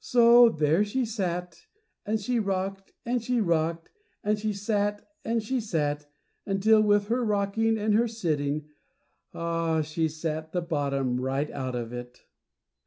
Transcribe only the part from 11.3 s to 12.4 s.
out of it.